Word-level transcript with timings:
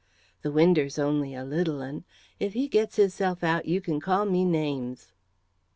The 0.41 0.49
winder's 0.51 0.97
only 0.97 1.35
a 1.35 1.45
little 1.45 1.83
'un 1.83 2.05
if 2.39 2.53
he 2.53 2.67
gets 2.67 2.95
hisself 2.95 3.43
out, 3.43 3.67
you 3.67 3.79
can 3.81 3.99
call 3.99 4.25
me 4.25 4.43
names." 4.43 5.11